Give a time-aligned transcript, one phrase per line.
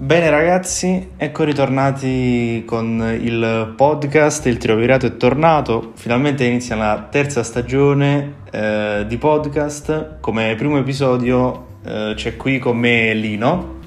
[0.00, 7.42] Bene ragazzi, ecco ritornati con il podcast, il Triovirato è tornato, finalmente inizia la terza
[7.42, 13.78] stagione eh, di podcast, come primo episodio eh, c'è qui con me Lino,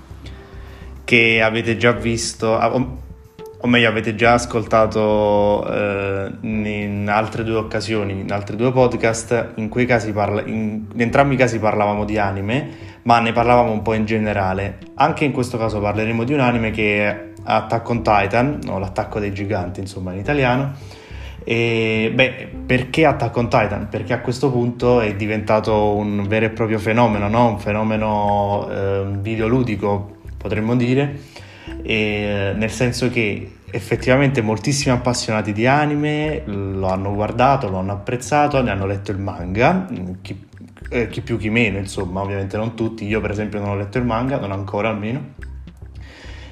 [1.06, 2.60] che avete già visto,
[3.64, 9.70] o meglio avete già ascoltato eh, in altre due occasioni, in altri due podcast, in
[10.12, 14.06] parla- in, in entrambi i casi parlavamo di anime ma ne parlavamo un po' in
[14.06, 14.78] generale.
[14.96, 19.20] Anche in questo caso parleremo di un anime che è Attack on Titan, o l'attacco
[19.20, 20.74] dei giganti, insomma, in italiano.
[21.44, 23.88] E beh, perché Attack on Titan?
[23.90, 27.48] Perché a questo punto è diventato un vero e proprio fenomeno, no?
[27.48, 31.20] un fenomeno eh, videoludico, potremmo dire,
[31.82, 38.62] e, nel senso che effettivamente moltissimi appassionati di anime lo hanno guardato, lo hanno apprezzato,
[38.62, 39.88] ne hanno letto il manga,
[40.22, 40.50] chi
[40.92, 43.98] eh, chi più chi meno, insomma, ovviamente non tutti, io per esempio non ho letto
[43.98, 45.36] il manga, non ancora almeno,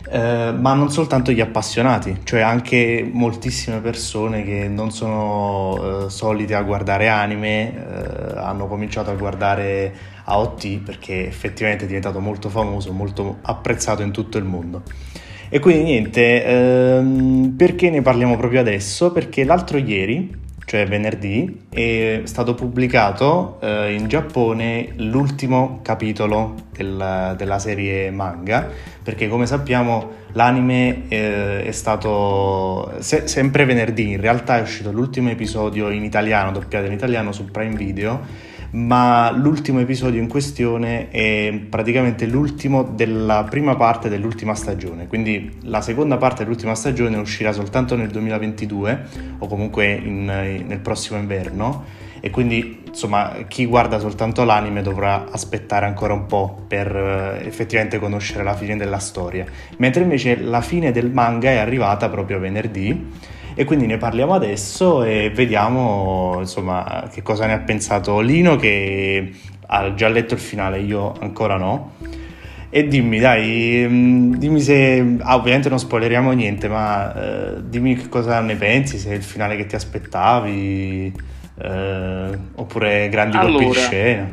[0.09, 6.55] eh, ma non soltanto gli appassionati, cioè anche moltissime persone che non sono eh, solite
[6.55, 12.93] a guardare anime, eh, hanno cominciato a guardare AOT perché effettivamente è diventato molto famoso,
[12.93, 14.83] molto apprezzato in tutto il mondo.
[15.49, 19.11] E quindi niente, ehm, perché ne parliamo proprio adesso?
[19.11, 27.57] Perché l'altro ieri cioè venerdì, è stato pubblicato eh, in Giappone l'ultimo capitolo del, della
[27.57, 28.69] serie manga,
[29.01, 35.31] perché come sappiamo l'anime eh, è stato se, sempre venerdì, in realtà è uscito l'ultimo
[35.31, 38.21] episodio in italiano, doppiato in italiano su Prime Video
[38.71, 45.81] ma l'ultimo episodio in questione è praticamente l'ultimo della prima parte dell'ultima stagione, quindi la
[45.81, 49.05] seconda parte dell'ultima stagione uscirà soltanto nel 2022
[49.39, 52.07] o comunque in, nel prossimo inverno.
[52.21, 57.97] E quindi insomma chi guarda soltanto l'anime dovrà aspettare ancora un po' per uh, effettivamente
[57.97, 59.45] conoscere la fine della storia,
[59.77, 65.03] mentre invece la fine del manga è arrivata proprio venerdì e quindi ne parliamo adesso
[65.03, 69.33] e vediamo insomma che cosa ne ha pensato Lino che
[69.67, 71.95] ha già letto il finale, io ancora no.
[72.69, 75.17] E dimmi, dai, mm, dimmi se...
[75.19, 79.23] Ah, ovviamente non spoileriamo niente, ma eh, dimmi che cosa ne pensi, se è il
[79.23, 81.13] finale che ti aspettavi,
[81.61, 84.29] eh, oppure grandi allora, colpi di scena.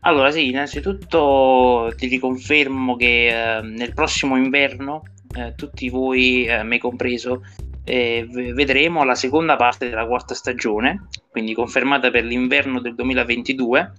[0.00, 5.04] Allora sì, innanzitutto ti riconfermo che eh, nel prossimo inverno
[5.34, 7.42] eh, tutti voi, eh, me compreso,
[7.90, 8.24] eh,
[8.54, 13.92] vedremo la seconda parte della quarta stagione, quindi confermata per l'inverno del 2022.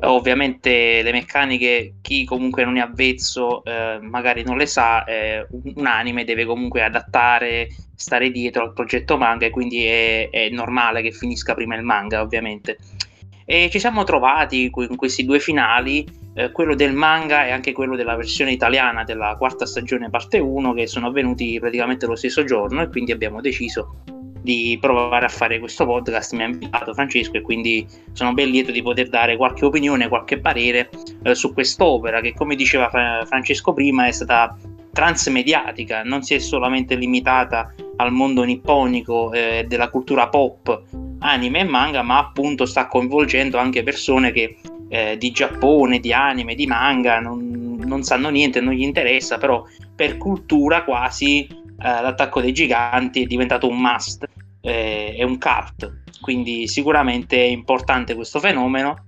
[0.00, 5.86] Ovviamente le meccaniche, chi comunque non è avvezzo, eh, magari non le sa, eh, un
[5.86, 11.10] anime deve comunque adattare, stare dietro al progetto manga e quindi è, è normale che
[11.10, 12.76] finisca prima il manga, ovviamente.
[13.46, 17.94] E ci siamo trovati in questi due finali, eh, quello del manga e anche quello
[17.94, 22.82] della versione italiana della quarta stagione parte 1, che sono avvenuti praticamente lo stesso giorno
[22.82, 23.96] e quindi abbiamo deciso
[24.40, 26.32] di provare a fare questo podcast.
[26.34, 30.38] Mi ha invitato Francesco e quindi sono ben lieto di poter dare qualche opinione, qualche
[30.38, 30.90] parere
[31.22, 34.56] eh, su quest'opera che come diceva Fra- Francesco prima è stata
[34.92, 41.64] transmediatica, non si è solamente limitata al mondo nipponico eh, della cultura pop anime e
[41.64, 44.56] manga, ma appunto sta coinvolgendo anche persone che
[44.88, 49.64] eh, di Giappone, di anime, di manga non, non, sanno niente, non gli interessa, però
[49.94, 54.28] per cultura quasi eh, l'attacco dei giganti è diventato un must,
[54.60, 59.06] eh, è un cart, quindi sicuramente è importante questo fenomeno.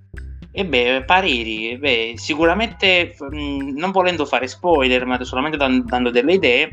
[0.50, 6.08] E beh, pareri, beh, sicuramente mh, mm, non volendo fare spoiler, ma solamente dan- dando
[6.08, 6.72] delle idee,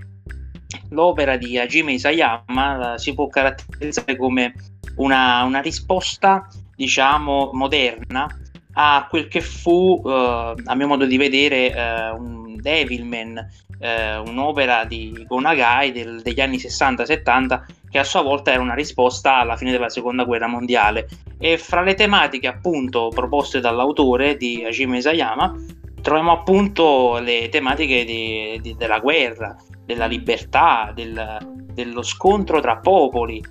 [0.92, 4.54] l'opera di Hajime Isayama si può caratterizzare come
[4.96, 8.28] una, una risposta, diciamo, moderna
[8.74, 13.38] a quel che fu, uh, a mio modo di vedere, uh, un Devilman,
[13.80, 19.38] uh, un'opera di Gonagai del, degli anni 60-70 che a sua volta era una risposta
[19.38, 21.08] alla fine della seconda guerra mondiale.
[21.38, 25.56] E fra le tematiche appunto proposte dall'autore di Hajime Isayama
[26.01, 29.56] troviamo appunto le tematiche di, di, della guerra,
[29.86, 31.38] della libertà, del,
[31.72, 33.42] dello scontro tra popoli,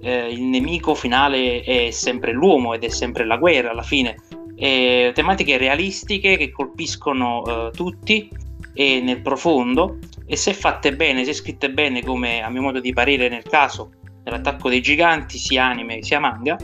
[0.00, 4.16] eh, il nemico finale è sempre l'uomo ed è sempre la guerra alla fine.
[4.56, 8.28] E tematiche realistiche che colpiscono eh, tutti
[8.74, 12.92] e nel profondo e se fatte bene, se scritte bene come a mio modo di
[12.92, 13.92] parere nel caso
[14.22, 16.56] dell'attacco dei giganti, sia anime sia manga,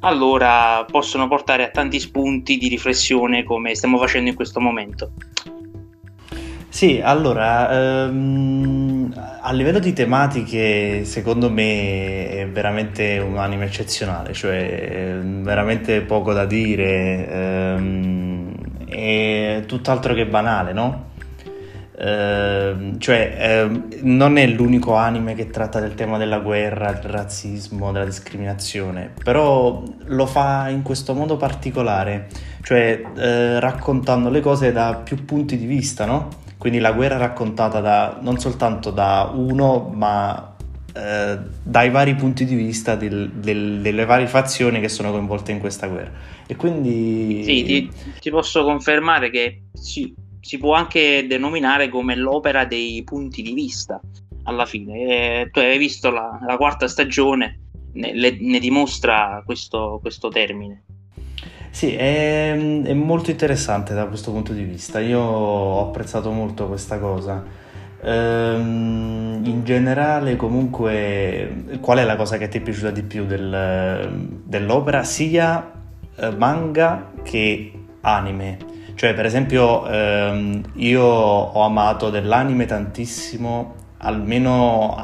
[0.00, 5.12] allora possono portare a tanti spunti di riflessione come stiamo facendo in questo momento.
[6.74, 15.20] Sì, allora, ehm, a livello di tematiche, secondo me è veramente un anime eccezionale, cioè
[15.22, 18.54] veramente poco da dire, ehm,
[18.86, 21.12] è tutt'altro che banale, no?
[21.96, 27.92] Uh, cioè, uh, non è l'unico anime che tratta del tema della guerra, del razzismo,
[27.92, 32.26] della discriminazione, però lo fa in questo modo particolare,
[32.62, 36.42] cioè uh, raccontando le cose da più punti di vista, no?
[36.58, 40.54] Quindi la guerra raccontata da, non soltanto da uno, ma
[40.96, 45.58] eh, dai vari punti di vista del, del, delle varie fazioni che sono coinvolte in
[45.58, 46.12] questa guerra.
[46.46, 47.42] E quindi...
[47.42, 47.90] Sì, ti,
[48.20, 54.00] ti posso confermare che si, si, può anche denominare come l'opera dei punti di vista
[54.44, 55.40] alla fine.
[55.40, 57.60] Eh, tu hai visto la, la quarta stagione,
[57.94, 60.84] ne, le, ne dimostra questo, questo termine.
[61.74, 65.00] Sì, è, è, molto interessante da questo punto di vista.
[65.00, 67.42] Io ho apprezzato molto questa cosa.
[68.00, 74.38] Ehm, in generale, comunque, qual è la cosa che ti è piaciuta di più del,
[74.44, 75.72] dell'opera, sia
[76.14, 77.72] eh, manga che
[78.02, 78.58] anime?
[78.94, 84.94] Cioè, per esempio, ehm, io ho amato dell'anime tantissimo, almeno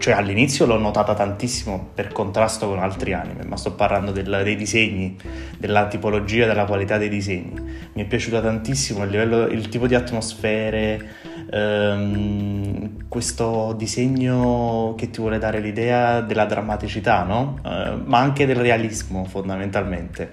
[0.00, 4.56] cioè all'inizio l'ho notata tantissimo per contrasto con altri anime, ma sto parlando del, dei
[4.56, 5.14] disegni,
[5.58, 7.60] della tipologia, della qualità dei disegni.
[7.92, 11.06] Mi è piaciuta tantissimo il, livello, il tipo di atmosfere
[11.52, 17.58] ehm, questo disegno che ti vuole dare l'idea della drammaticità, no?
[17.62, 20.32] eh, ma anche del realismo fondamentalmente.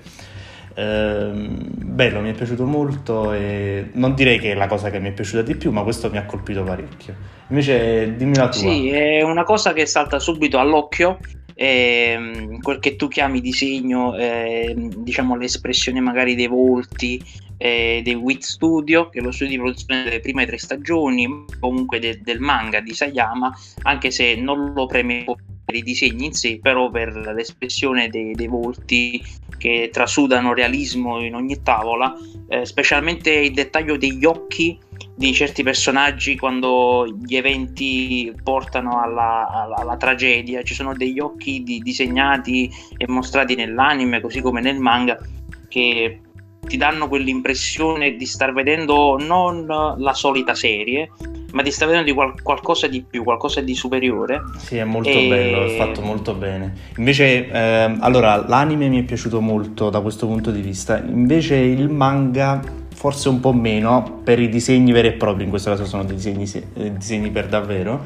[0.77, 5.09] Eh, bello, mi è piaciuto molto e non direi che è la cosa che mi
[5.09, 7.15] è piaciuta di più, ma questo mi ha colpito parecchio.
[7.49, 8.59] Invece dimmi la tua.
[8.59, 11.17] Sì, è una cosa che salta subito all'occhio
[11.59, 17.19] eh, quel che tu chiami disegno, eh, diciamo l'espressione magari dei volti,
[17.57, 21.97] eh, dei WIT Studio, che è lo studio di produzione delle prime tre stagioni, comunque
[21.97, 23.51] de- del manga di Sayama,
[23.81, 25.25] anche se non lo preme
[25.67, 29.21] per i disegni in sé, però per l'espressione dei, dei volti
[29.57, 32.15] che trasudano realismo in ogni tavola,
[32.47, 34.79] eh, specialmente il dettaglio degli occhi
[35.13, 40.63] di certi personaggi quando gli eventi portano alla, alla, alla tragedia.
[40.63, 45.19] Ci sono degli occhi di, disegnati e mostrati nell'anime, così come nel manga,
[45.67, 46.21] che
[46.65, 51.11] ti danno quell'impressione di star vedendo non la solita serie,
[51.53, 54.41] ma di star vedendo di qual- qualcosa di più, qualcosa di superiore.
[54.57, 55.27] Sì, è molto e...
[55.27, 56.73] bello, è fatto molto bene.
[56.97, 61.89] Invece, eh, allora, l'anime mi è piaciuto molto da questo punto di vista, invece il
[61.89, 62.61] manga
[62.93, 66.51] forse un po' meno per i disegni veri e propri, in questo caso sono disegni,
[66.73, 68.03] eh, disegni per davvero.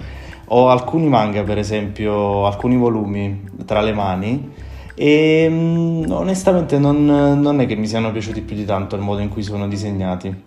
[0.53, 4.51] Ho alcuni manga, per esempio, alcuni volumi tra le mani
[4.95, 9.21] e mm, onestamente non, non, è che mi siano piaciuti più di tanto il modo
[9.21, 10.43] in cui sono disegnati.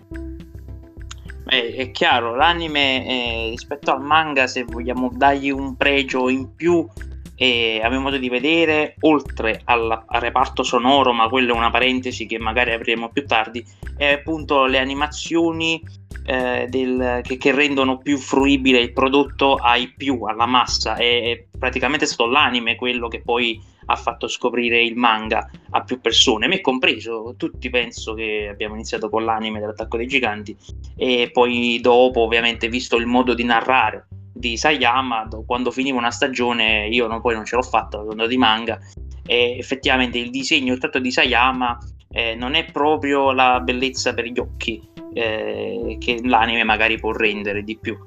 [1.45, 6.87] Beh, è chiaro, l'anime eh, rispetto al manga, se vogliamo dargli un pregio in più,
[7.35, 12.25] eh, abbiamo modo di vedere, oltre al, al, reparto sonoro, ma quello è una parentesi
[12.25, 13.63] che magari avremo più tardi,
[13.95, 15.81] è appunto le animazioni
[16.25, 20.95] eh, del, che, che, rendono più fruibile il prodotto ai più, alla massa.
[20.95, 25.99] È, è praticamente stato l'anime quello che poi ha fatto scoprire il manga a più
[25.99, 30.55] persone, me compreso, tutti penso che abbiamo iniziato con l'anime dell'attacco dei giganti
[30.95, 36.87] e poi dopo ovviamente visto il modo di narrare di Sayama, quando finiva una stagione
[36.87, 38.79] io non, poi non ce l'ho fatta, sono di manga
[39.25, 41.77] e effettivamente il disegno, il tratto di Sayama
[42.11, 44.81] eh, non è proprio la bellezza per gli occhi
[45.13, 47.97] eh, che l'anime magari può rendere di più.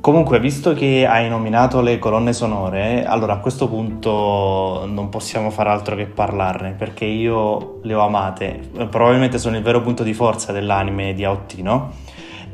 [0.00, 5.70] Comunque, visto che hai nominato le colonne sonore, allora a questo punto non possiamo fare
[5.70, 8.70] altro che parlarne perché io le ho amate.
[8.88, 12.04] Probabilmente sono il vero punto di forza dell'anime di Aottino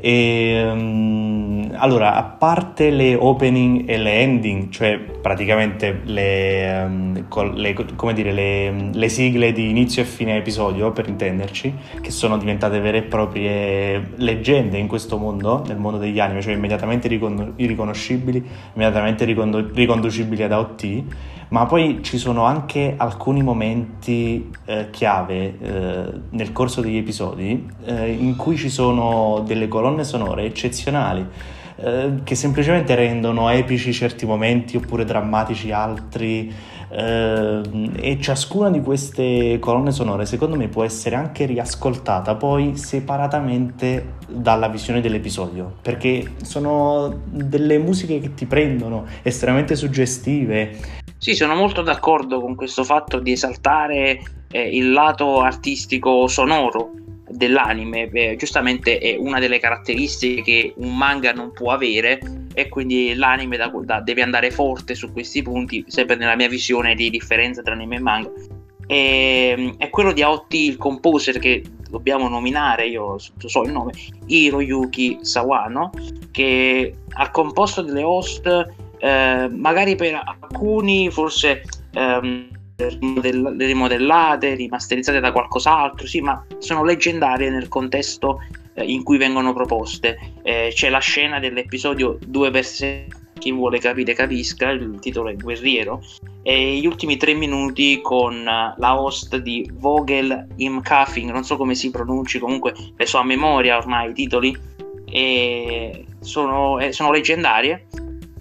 [0.05, 7.73] e, um, allora, a parte le opening e le ending, cioè praticamente le, um, le,
[8.13, 12.97] dire, le, le, sigle di inizio e fine episodio, per intenderci, che sono diventate vere
[12.97, 19.23] e proprie leggende in questo mondo, nel mondo degli anime, cioè immediatamente ricon- riconoscibili, immediatamente
[19.23, 21.03] ricondu- riconducibili ad AOT
[21.53, 28.11] ma poi ci sono anche alcuni momenti eh, chiave eh, nel corso degli episodi eh,
[28.11, 31.23] in cui ci sono delle colonne sonore eccezionali
[31.75, 36.51] eh, che semplicemente rendono epici certi momenti oppure drammatici altri
[36.89, 37.61] eh,
[37.97, 44.69] e ciascuna di queste colonne sonore secondo me può essere anche riascoltata poi separatamente dalla
[44.69, 52.41] visione dell'episodio perché sono delle musiche che ti prendono estremamente suggestive sì, sono molto d'accordo
[52.41, 56.91] con questo fatto di esaltare eh, il lato artistico sonoro
[57.29, 62.19] dell'anime, eh, giustamente è una delle caratteristiche che un manga non può avere
[62.53, 66.93] e quindi l'anime da, da, deve andare forte su questi punti, sempre nella mia visione
[66.93, 68.31] di differenza tra anime e manga.
[68.85, 73.93] E, è quello di Aotti, il composer che dobbiamo nominare, io so il nome,
[74.25, 75.89] Hiroyuki Sawano,
[76.31, 86.07] che ha composto delle host, eh, magari per alcuni forse ehm, rimodellate, rimasterizzate da qualcos'altro,
[86.07, 88.39] sì, ma sono leggendarie nel contesto
[88.75, 90.17] eh, in cui vengono proposte.
[90.41, 95.35] Eh, c'è la scena dell'episodio 2 per 6 chi vuole capire capisca, il titolo è
[95.35, 96.01] Guerriero,
[96.41, 100.81] e gli ultimi tre minuti con eh, la host di Vogel Im
[101.25, 104.57] non so come si pronunci, comunque le so a memoria ormai i titoli,
[106.21, 107.87] sono, eh, sono leggendarie.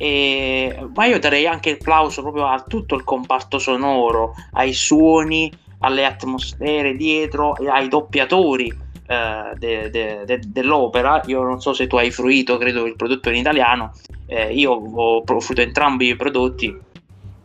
[0.02, 5.48] E, ma io darei anche il plauso proprio a tutto il comparto sonoro, ai suoni,
[5.78, 8.66] alle atmosfere dietro, ai doppiatori
[9.06, 11.22] eh, de, de, de, dell'opera.
[11.26, 13.92] Io non so se tu hai fruito, credo, il prodotto in italiano.
[14.26, 16.76] Eh, io ho fruito entrambi i prodotti.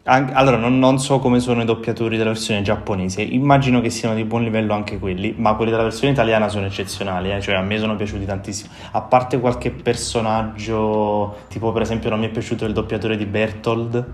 [0.10, 4.16] An- allora, non, non, so come sono i doppiatori della versione giapponese, immagino che siano
[4.16, 7.42] di buon livello anche quelli, ma quelli della versione italiana sono eccezionali, eh?
[7.42, 8.72] cioè a me sono piaciuti tantissimo.
[8.92, 14.06] A parte qualche personaggio, tipo per esempio non mi è piaciuto il doppiatore di Bertold,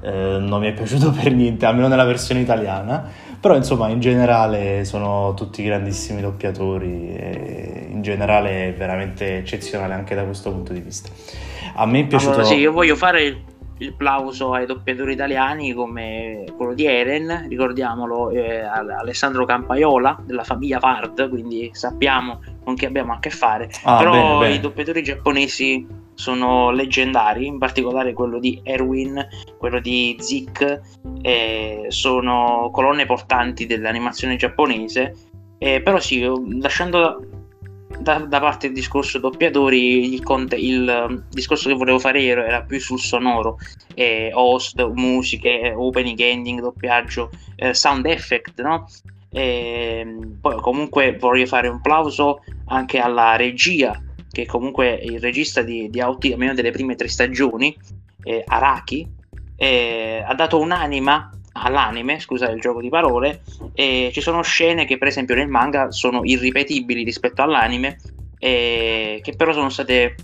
[0.00, 4.86] eh, non mi è piaciuto per niente, almeno nella versione italiana però insomma in generale
[4.86, 10.80] sono tutti grandissimi doppiatori e in generale è veramente eccezionale anche da questo punto di
[10.80, 11.10] vista.
[11.74, 12.32] A me è piaciuto...
[12.32, 13.42] Allora sì, io voglio fare
[13.84, 20.78] il, plauso ai doppiatori italiani come quello di Eren, ricordiamolo, eh, Alessandro Campaiola della famiglia
[20.78, 23.70] Vard, quindi sappiamo con chi abbiamo a che fare.
[23.84, 24.54] Ah, Però bene, bene.
[24.54, 29.26] i doppiatori giapponesi sono leggendari, in particolare quello di Erwin,
[29.58, 30.80] quello di Zik,
[31.22, 35.14] eh, sono colonne portanti dell'animazione giapponese.
[35.58, 36.24] Eh, però sì,
[36.60, 37.33] lasciando
[37.98, 42.42] da, da, parte il discorso doppiatori, il, conte, il um, discorso che volevo fare io
[42.42, 43.58] era più sul sonoro,
[43.94, 48.86] eh, host, musiche, opening, ending, doppiaggio, eh, sound effect, no?
[49.30, 55.20] E, ehm, poi comunque vorrei fare un plauso anche alla regia che comunque è il
[55.20, 57.74] regista di, di Auti, almeno delle prime tre stagioni,
[58.24, 59.08] eh, Araki,
[59.56, 63.42] eh, ha dato un'anima all'anime, scusa il gioco di parole,
[63.74, 67.98] e ci sono scene che per esempio nel manga sono irripetibili rispetto all'anime,
[68.38, 70.14] eh, che però sono state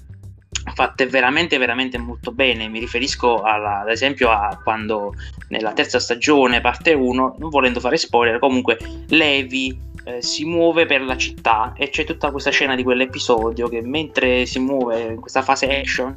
[0.74, 5.14] fatte veramente veramente molto bene mi riferisco alla, ad esempio a quando
[5.48, 8.76] nella terza stagione parte 1 non volendo fare spoiler comunque
[9.08, 13.82] Levi eh, si muove per la città e c'è tutta questa scena di quell'episodio che
[13.82, 16.16] mentre si muove in questa fase action,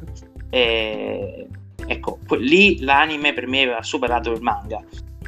[0.50, 1.46] eh,
[1.86, 4.82] ecco, lì l'anime per me aveva superato il manga.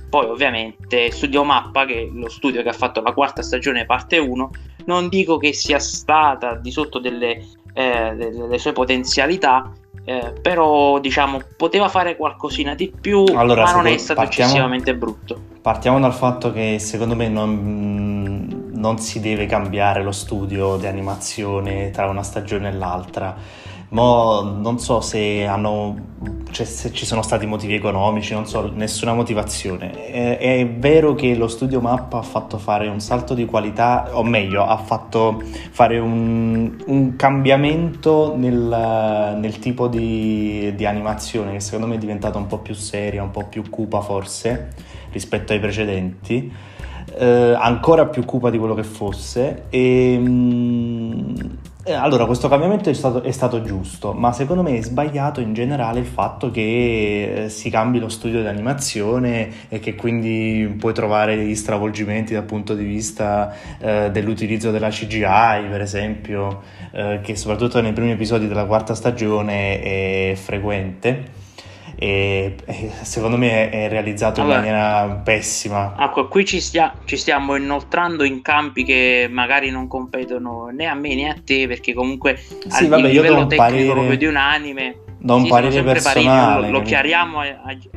[0.09, 4.19] Poi ovviamente Studio Mappa, che è lo studio che ha fatto la quarta stagione parte
[4.19, 4.51] 1,
[4.87, 9.73] non dico che sia stata di sotto delle, eh, delle sue potenzialità,
[10.05, 14.95] eh, però diciamo poteva fare qualcosina di più, allora, ma non è stato partiamo, eccessivamente
[14.95, 15.41] brutto.
[15.61, 21.91] Partiamo dal fatto che secondo me non, non si deve cambiare lo studio di animazione
[21.91, 23.37] tra una stagione e l'altra
[23.91, 25.95] Mo non so se, hanno,
[26.51, 30.07] cioè, se ci sono stati motivi economici, non so, nessuna motivazione.
[30.07, 34.25] È, è, vero che lo studio Mappa ha fatto fare un salto di qualità, o
[34.25, 35.41] meglio, ha fatto
[35.71, 42.39] fare un, un cambiamento nel, nel tipo di, di, animazione che secondo me è diventata
[42.39, 44.71] un po' più seria, un po' più cupa forse
[45.13, 46.53] rispetto ai precedenti.
[47.19, 52.93] Eh, ancora più cupa di quello che fosse e, mm, eh, allora, questo cambiamento è
[52.93, 57.49] stato, è stato, giusto, ma secondo me è sbagliato in generale il fatto che eh,
[57.49, 62.75] si cambi lo studio di animazione e che quindi puoi trovare degli stravolgimenti dal punto
[62.75, 66.63] di vista eh, dell'utilizzo della CGI, per esempio,
[66.93, 71.45] eh, che soprattutto nei primi episodi della quarta stagione è frequente
[71.99, 72.57] e,
[73.03, 75.95] secondo me è, realizzato allora, in maniera pessima.
[75.99, 80.95] Ecco, qui ci, stia, ci, stiamo inoltrando in campi che magari non competono né a
[80.95, 83.91] me né a te, perché comunque sì, al vabbè, livello tecnico parere...
[83.91, 86.71] proprio di un anime da un sì, parere personale.
[86.71, 87.41] Lo, lo chiariamo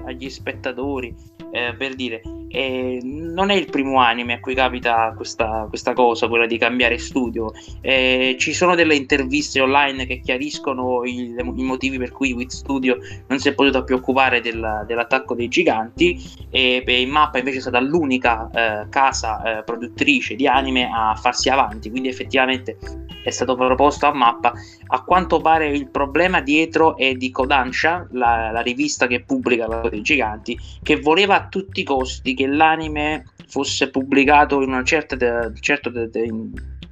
[0.05, 1.13] agli spettatori
[1.51, 6.27] eh, per dire, eh, non è il primo anime a cui capita questa, questa cosa,
[6.27, 7.51] quella di cambiare studio.
[7.81, 12.97] Eh, ci sono delle interviste online che chiariscono i, i, motivi per cui Wit Studio
[13.27, 17.57] non si è potuto più occupare del, dell'attacco dei giganti e, e in mappa invece
[17.57, 22.77] è stata l'unica eh, casa eh, produttrice di anime a farsi avanti, quindi effettivamente
[23.23, 24.53] è stato proposto a mappa.
[24.87, 29.87] A quanto pare il problema dietro è di Kodansha, la, la rivista che pubblica la
[29.87, 35.17] dei giganti, che voleva a tutti i costi che l'anime fosse pubblicato in un certo,
[35.60, 35.91] certo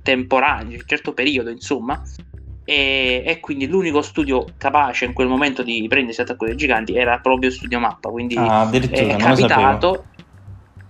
[0.02, 2.04] temporaneo, certo periodo, insomma.
[2.66, 7.20] E, e, quindi l'unico studio capace in quel momento di prendersi attacco dei giganti era
[7.20, 8.10] proprio Studio Mappa.
[8.10, 10.08] Quindi ah, è, capitato.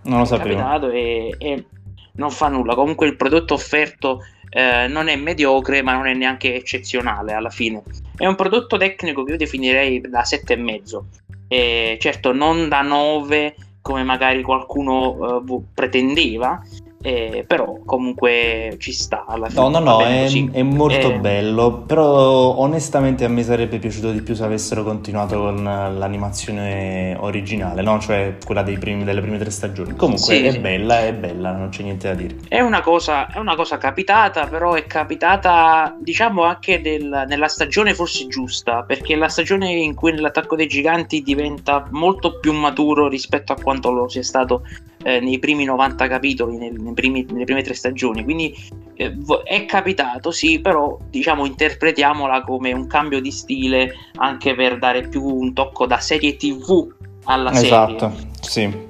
[0.05, 0.49] Non lo sapevo.
[0.49, 1.65] È capitato e, e
[2.13, 2.73] non fa nulla.
[2.73, 7.83] Comunque il prodotto offerto eh, non è mediocre, ma non è neanche eccezionale alla fine.
[8.15, 11.01] È un prodotto tecnico che io definirei da 7,5.
[11.47, 13.55] Eh, certo, non da 9
[13.87, 16.61] come magari qualcuno eh, pretendeva,
[17.01, 19.61] eh, però comunque ci sta alla fine.
[19.61, 21.19] No, no, no, è, è, molto eh...
[21.19, 27.81] bello, però onestamente a me sarebbe piaciuto di più se avessero continuato con l'animazione originale,
[27.81, 27.99] no?
[27.99, 29.95] cioè quella primi, delle prime tre stagioni.
[29.95, 30.59] Comunque sì, è sì.
[30.59, 32.35] bella, è bella, non c'è niente da dire.
[32.47, 37.93] È una cosa, è una cosa capitata, però è capitata diciamo anche del, nella stagione
[37.93, 43.53] forse giusta, perché la stagione in cui l'attacco dei giganti diventa molto più maturo rispetto
[43.53, 44.63] a quanto lo sia stato
[45.07, 48.25] eh, nei primi 90 capitoli, nel, nei primi, nelle prime tre stagioni.
[48.25, 48.53] Quindi
[48.95, 55.07] eh, è capitato, sì, però diciamo interpretiamola come un cambio di stile anche per dare
[55.07, 57.95] più un tocco da serie TV alla esatto, serie.
[57.95, 58.85] Esatto, sì.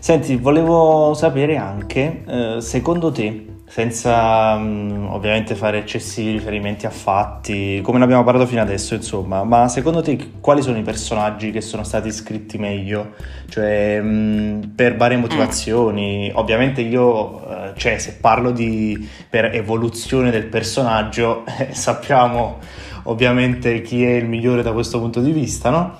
[0.00, 7.80] Senti, volevo sapere anche, eh, secondo te, senza um, ovviamente fare eccessivi riferimenti a fatti,
[7.82, 11.60] come ne abbiamo parlato fino adesso, insomma, ma secondo te quali sono i personaggi che
[11.60, 13.12] sono stati scritti meglio?
[13.48, 16.36] Cioè, um, per varie motivazioni, mm.
[16.36, 22.58] ovviamente io, uh, cioè, se parlo di per evoluzione del personaggio, eh, sappiamo
[23.04, 25.98] ovviamente chi è il migliore da questo punto di vista, no?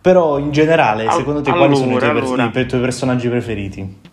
[0.00, 2.60] Però in generale, secondo te, allora, quali sono i tuoi, allora.
[2.60, 4.08] i tuoi personaggi preferiti?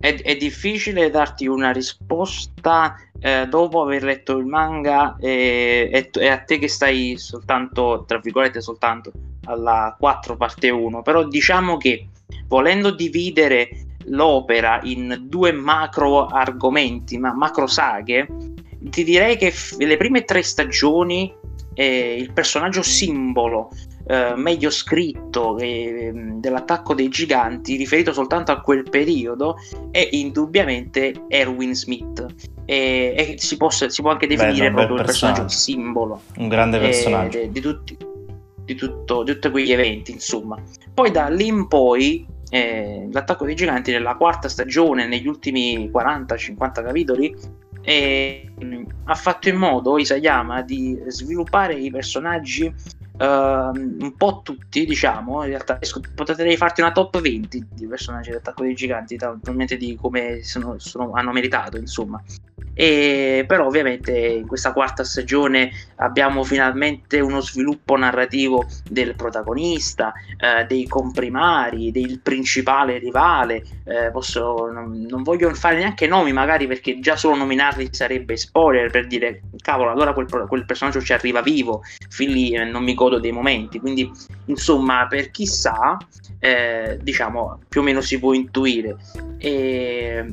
[0.00, 6.28] È, è difficile darti una risposta eh, dopo aver letto il manga e, e, e,
[6.28, 9.12] a te che stai soltanto, tra virgolette, soltanto
[9.44, 11.02] alla 4 parte 1.
[11.02, 12.08] Però diciamo che
[12.48, 13.68] volendo dividere
[14.06, 18.26] l'opera in due macro argomenti, ma macro saghe,
[18.80, 21.30] ti direi che f- le prime tre stagioni
[21.80, 23.70] eh, il personaggio simbolo
[24.06, 29.56] eh, meglio scritto eh, dell'attacco dei giganti, riferito soltanto a quel periodo,
[29.90, 32.26] è indubbiamente Erwin Smith.
[32.66, 36.20] E, e si, può, si, può, anche definire Bello, proprio il personaggio simbolo.
[36.36, 37.38] Un grande eh, personaggio.
[37.38, 37.96] Di, di, tutti,
[38.62, 40.62] di, tutto, di tutti quegli eventi, insomma.
[40.92, 46.56] Poi da lì in poi eh, l'attacco dei giganti nella quarta stagione, negli ultimi 40-50
[46.84, 47.34] capitoli,
[47.82, 48.50] eh,
[49.04, 52.72] ha fatto in modo Isayama di sviluppare i personaggi
[53.20, 55.78] Uh, un po' tutti, diciamo, in realtà
[56.14, 61.12] potrei farti una top 20 di personaggi dell'attacco dei giganti, talmente di come sono, sono,
[61.12, 62.18] hanno meritato, insomma.
[62.80, 70.64] E, però ovviamente in questa quarta stagione abbiamo finalmente uno sviluppo narrativo del protagonista, eh,
[70.64, 73.62] dei comprimari, del principale rivale.
[73.84, 78.90] Eh, posso, non, non, voglio fare neanche nomi magari perché già solo nominarli sarebbe spoiler
[78.90, 82.94] per dire cavolo allora quel, quel personaggio ci arriva vivo, fin lì eh, non mi
[82.94, 83.78] godo dei momenti.
[83.78, 84.10] Quindi
[84.46, 85.98] insomma per chi sa
[86.38, 88.96] eh, diciamo più o meno si può intuire.
[89.36, 90.26] E,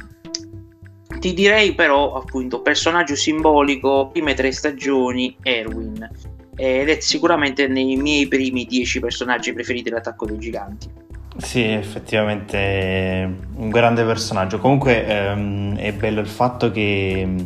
[1.19, 6.09] ti direi però, appunto, personaggio simbolico, prime tre stagioni, Erwin.
[6.55, 10.89] Ed è sicuramente nei miei primi dieci personaggi preferiti dell'attacco dei giganti.
[11.37, 14.57] Sì, effettivamente un grande personaggio.
[14.57, 17.39] Comunque ehm, è bello il fatto che mm,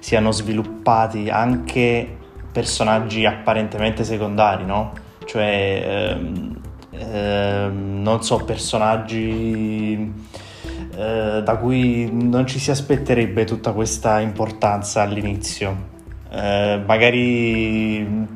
[0.00, 2.16] siano sviluppati anche
[2.52, 4.92] personaggi apparentemente secondari, no?
[5.24, 10.12] Cioè, ehm, ehm, non so, personaggi
[10.98, 15.86] eh, da cui non ci si aspetterebbe tutta questa importanza all'inizio.
[16.28, 18.26] Eh, magari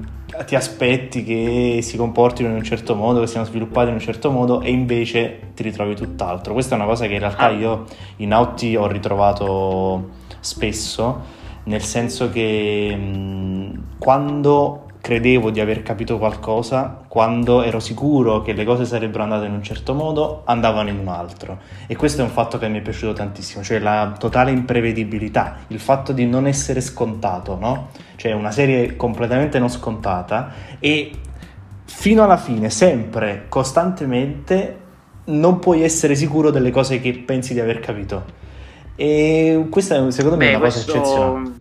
[0.46, 4.30] ti aspetti che si comportino in un certo modo, che siano sviluppati in un certo
[4.30, 6.52] modo e invece ti ritrovi tutt'altro.
[6.52, 7.50] Questa è una cosa che in realtà ah.
[7.50, 7.84] io
[8.18, 11.20] in Auti ho ritrovato spesso,
[11.64, 18.64] nel senso che mh, quando credevo di aver capito qualcosa, quando ero sicuro che le
[18.64, 21.58] cose sarebbero andate in un certo modo, andavano in un altro.
[21.88, 25.80] E questo è un fatto che mi è piaciuto tantissimo, cioè la totale imprevedibilità, il
[25.80, 27.88] fatto di non essere scontato, no?
[28.14, 31.10] Cioè una serie completamente non scontata e
[31.84, 34.78] fino alla fine, sempre, costantemente,
[35.24, 38.40] non puoi essere sicuro delle cose che pensi di aver capito.
[38.94, 40.92] E questa secondo me Beh, è una questo...
[40.92, 41.60] cosa eccezionale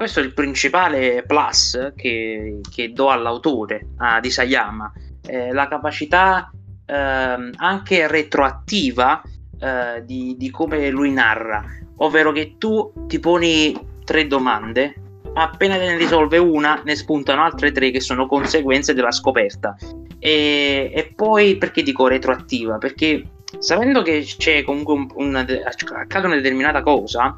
[0.00, 4.90] questo è il principale plus che, che do all'autore, ad Isayama,
[5.26, 6.50] eh, la capacità
[6.86, 9.20] eh, anche retroattiva
[9.60, 11.62] eh, di, di come lui narra,
[11.98, 14.94] ovvero che tu ti poni tre domande,
[15.34, 19.76] appena ne risolve una, ne spuntano altre tre che sono conseguenze della scoperta.
[20.18, 22.78] E, e poi perché dico retroattiva?
[22.78, 23.22] Perché
[23.58, 27.36] sapendo che c'è comunque un, un, accade una determinata cosa,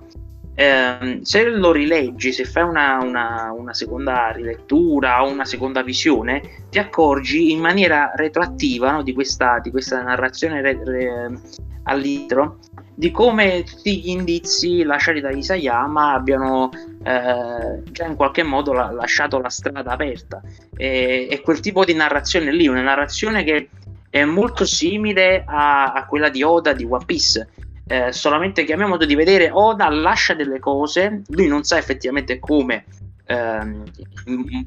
[0.54, 6.66] eh, se lo rileggi, se fai una, una, una, seconda rilettura o una seconda visione,
[6.68, 11.40] ti accorgi in maniera retroattiva no, di, questa, di, questa, narrazione re, re,
[11.84, 12.58] all'intro
[12.94, 16.70] di come tutti gli indizi lasciati da Isayama abbiano
[17.02, 20.40] eh, già in qualche modo la, lasciato la strada aperta.
[20.76, 23.70] E, e, quel tipo di narrazione lì, una narrazione che
[24.10, 27.48] è molto simile a, a quella di Oda di One Piece.
[27.86, 31.78] Eh, solamente che a mio modo di vedere Oda lascia delle cose, lui non sa
[31.78, 32.84] effettivamente come
[33.26, 33.84] ehm,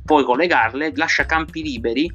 [0.03, 2.11] poi collegarle, lascia campi liberi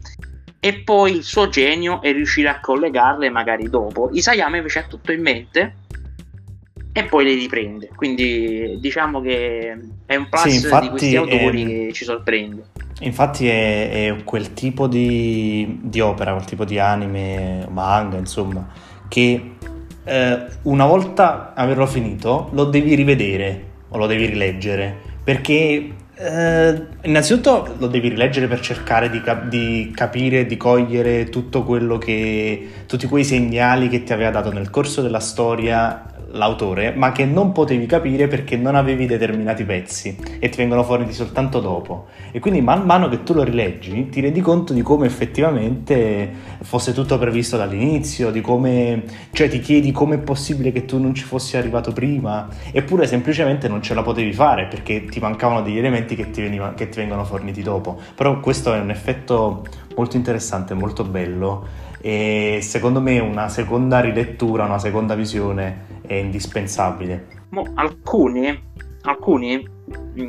[0.58, 4.10] e poi il suo genio è riuscire a collegarle magari dopo.
[4.12, 5.74] Isayama invece ha tutto in mente
[6.92, 7.90] e poi le riprende.
[7.94, 11.66] Quindi diciamo che è un plus sì, di questi autori è...
[11.66, 12.64] che ci sorprende.
[13.00, 18.68] Infatti è, è quel tipo di, di, opera, quel tipo di anime, manga, insomma,
[19.08, 19.52] che
[20.04, 27.74] eh, una volta averlo finito lo devi rivedere o lo devi rileggere, perché eh, innanzitutto
[27.78, 33.06] lo devi rileggere per cercare di, cap- di, capire, di cogliere tutto quello che, tutti
[33.06, 37.86] quei segnali che ti aveva dato nel corso della storia l'autore, ma che non potevi
[37.86, 42.06] capire perché non avevi determinati pezzi e ti vengono fuori soltanto dopo.
[42.30, 46.30] E quindi man mano che tu lo rileggi ti rendi conto di come effettivamente
[46.62, 51.14] fosse tutto previsto dall'inizio, di come, cioè ti chiedi come è possibile che tu non
[51.14, 55.78] ci fossi arrivato prima, eppure semplicemente non ce la potevi fare perché ti mancavano degli
[55.78, 57.98] elementi che ti, veniva, che ti vengono forniti dopo.
[58.14, 59.64] Però questo è un effetto
[59.96, 67.26] molto interessante, molto bello e secondo me una seconda rilettura, una seconda visione è indispensabile.
[67.50, 68.58] Mo, alcuni,
[69.02, 69.68] alcuni,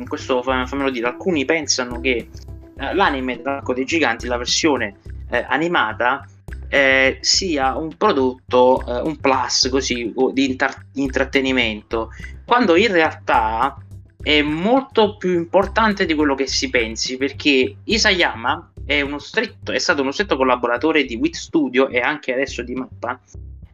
[0.06, 2.28] questo fammelo dire, alcuni pensano che
[2.76, 4.96] eh, l'anime dell'Arco dei Giganti, la versione
[5.30, 6.26] eh, animata,
[6.68, 12.10] eh, sia un prodotto, eh, un plus così di intar- intrattenimento,
[12.44, 13.76] quando in realtà
[14.22, 20.02] è molto più importante di quello che si pensi, perché Isayama è, stretto, è stato
[20.02, 23.20] uno stretto collaboratore di Wit Studio e anche adesso di Mappa.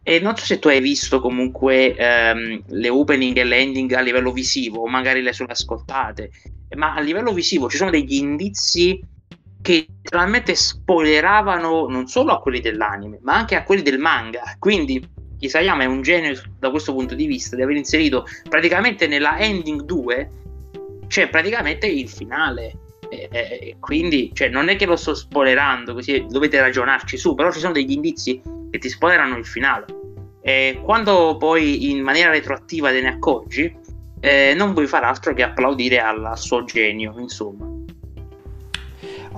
[0.02, 4.32] E non so se tu hai visto comunque ehm, le opening e l'ending a livello
[4.32, 6.30] visivo, o magari le sono ascoltate,
[6.76, 8.98] ma a livello visivo ci sono degli indizi
[9.60, 14.56] che realmente spoileravano non solo a quelli dell'anime, ma anche a quelli del manga.
[14.58, 15.06] Quindi
[15.40, 19.82] Isayama è un genio da questo punto di vista di aver inserito praticamente nella ending
[19.82, 20.30] 2
[21.06, 22.74] c'è praticamente il finale
[23.08, 27.50] e, e, quindi cioè, non è che lo sto spoilerando, così dovete ragionarci su, però
[27.50, 29.86] ci sono degli indizi che ti spoilerano il finale.
[30.42, 33.74] E quando poi in maniera retroattiva te ne accorgi,
[34.20, 37.66] eh, non puoi fare altro che applaudire al suo genio, insomma.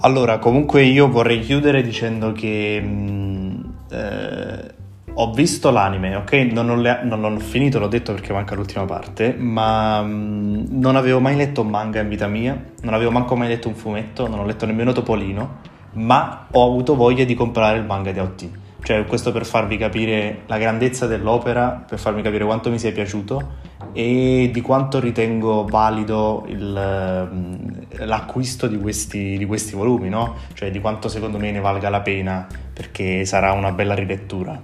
[0.03, 3.61] Allora, comunque io vorrei chiudere dicendo che mh, mm,
[3.91, 4.75] eh,
[5.14, 6.33] ho visto l'anime, ok?
[6.53, 10.64] Non ho, le- non ho, finito, l'ho detto perché manca l'ultima parte, ma mh, mm,
[10.81, 13.75] non avevo mai letto un manga in vita mia, non avevo manco mai letto un
[13.75, 15.59] fumetto, non ho letto nemmeno Topolino,
[15.92, 18.49] ma ho avuto voglia di comprare il manga di AOT.
[18.83, 23.68] Cioè, questo per farvi capire la grandezza dell'opera, per farmi capire quanto mi sia piaciuto
[23.92, 27.55] e di quanto ritengo valido il, mm,
[28.07, 30.37] l'acquisto di questi, di questi volumi, no?
[30.55, 34.59] Cioè, di quanto secondo me ne valga la pena, perché sarà una bella rilettura.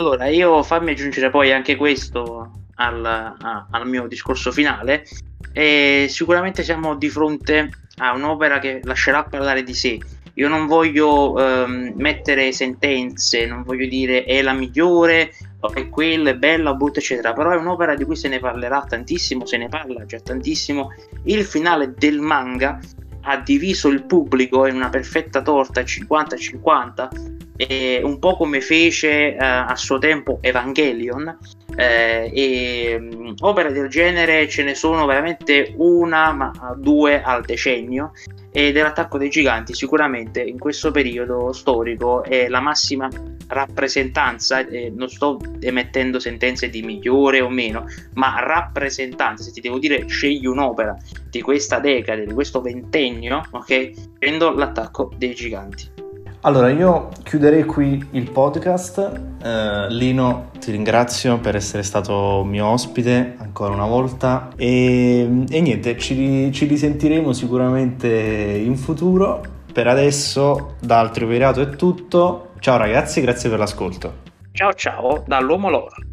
[0.00, 5.04] Allora, io fammi aggiungere poi anche questo al, a, al mio discorso finale.
[5.52, 10.00] E sicuramente siamo di fronte a un'opera che lascerà parlare di sé.
[10.34, 15.32] Io non voglio ehm, mettere sentenze, non voglio dire è la migliore,
[15.74, 17.34] è quella, è bella, brutta, eccetera.
[17.34, 20.94] Però è un'opera di cui se ne parlerà tantissimo, se ne parla già tantissimo.
[21.24, 22.80] Il finale del manga
[23.22, 29.36] ha diviso il pubblico in una perfetta torta 50-50 eh, un po' come fece eh,
[29.36, 31.38] a suo tempo Evangelion.
[31.80, 38.12] Eh, e mh, opere del genere ce ne sono veramente una, ma due al decennio.
[38.52, 43.08] E dell'attacco dei giganti, sicuramente in questo periodo storico è la massima
[43.46, 44.66] rappresentanza.
[44.66, 49.44] Eh, non sto emettendo sentenze di migliore o meno, ma rappresentanza.
[49.44, 50.96] Se ti devo dire, scegli un'opera
[51.30, 54.18] di questa decade, di questo ventennio, ok?
[54.18, 55.99] Prendo l'attacco dei giganti.
[56.42, 59.20] Allora, io chiuderei qui il podcast.
[59.42, 65.98] Eh, Lino, ti ringrazio per essere stato mio ospite ancora una volta e, e niente,
[65.98, 69.42] ci, ci, risentiremo sicuramente in futuro.
[69.70, 72.52] Per adesso, dal Triovirato è tutto.
[72.58, 74.14] Ciao ragazzi, grazie per l'ascolto.
[74.52, 76.09] Ciao ciao, dall'uomo loro.